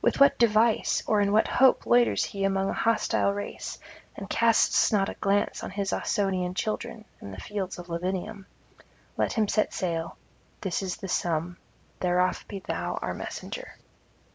with 0.00 0.18
what 0.18 0.38
device 0.38 1.02
or 1.06 1.20
in 1.20 1.30
what 1.30 1.46
hope 1.46 1.84
loiters 1.84 2.24
he 2.24 2.44
among 2.44 2.70
a 2.70 2.72
hostile 2.72 3.34
race, 3.34 3.78
and 4.16 4.30
casts 4.30 4.90
not 4.90 5.10
a 5.10 5.14
glance 5.20 5.62
on 5.62 5.68
his 5.70 5.92
Ausonian 5.92 6.54
children 6.54 7.04
and 7.20 7.30
the 7.30 7.36
fields 7.42 7.78
of 7.78 7.88
Lavinium? 7.90 8.46
Let 9.18 9.34
him 9.34 9.48
set 9.48 9.74
sail: 9.74 10.16
this 10.62 10.82
is 10.82 10.96
the 10.96 11.08
sum: 11.08 11.58
thereof 12.00 12.46
be 12.48 12.60
thou 12.60 12.98
our 13.02 13.12
messenger.' 13.12 13.76